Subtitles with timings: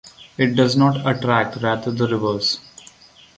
[0.35, 2.59] It does not attract, rather the reverse.